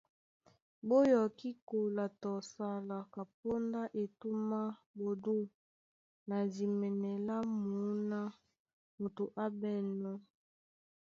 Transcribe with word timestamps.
Ɓó 0.87 0.97
yɔkí 1.11 1.49
kola 1.67 2.05
tɔ 2.21 2.31
sala, 2.51 2.97
kapóndá 3.13 3.81
etûm 4.01 4.49
á 4.61 4.63
ɓodû 4.97 5.35
na 6.29 6.37
dimɛnɛ 6.53 7.11
lá 7.27 7.37
mǔná 7.63 8.19
moto 8.99 9.23
á 9.43 9.45
ɓɛ̂nnɔ́. 9.59 10.15